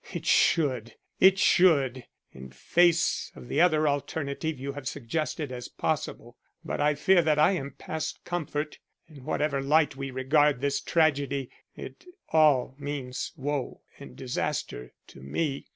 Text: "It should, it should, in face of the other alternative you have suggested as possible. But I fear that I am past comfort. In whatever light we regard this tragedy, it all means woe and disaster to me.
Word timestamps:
"It 0.11 0.25
should, 0.25 0.95
it 1.19 1.37
should, 1.37 2.07
in 2.31 2.49
face 2.49 3.31
of 3.35 3.47
the 3.47 3.61
other 3.61 3.87
alternative 3.87 4.57
you 4.57 4.71
have 4.71 4.87
suggested 4.87 5.51
as 5.51 5.67
possible. 5.67 6.37
But 6.65 6.81
I 6.81 6.95
fear 6.95 7.21
that 7.21 7.37
I 7.37 7.51
am 7.51 7.75
past 7.77 8.23
comfort. 8.25 8.79
In 9.07 9.25
whatever 9.25 9.61
light 9.61 9.95
we 9.95 10.09
regard 10.09 10.59
this 10.59 10.79
tragedy, 10.81 11.51
it 11.75 12.05
all 12.29 12.73
means 12.79 13.31
woe 13.35 13.81
and 13.99 14.15
disaster 14.15 14.91
to 15.05 15.19
me. 15.21 15.67